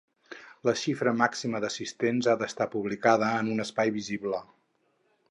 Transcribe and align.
La 0.67 0.73
xifra 0.83 1.11
màxima 1.17 1.59
d’assistents 1.65 2.29
ha 2.31 2.35
d’estar 2.41 2.67
publicada 2.77 3.29
en 3.43 3.51
un 3.57 3.65
espai 3.65 3.93
visible. 3.99 4.41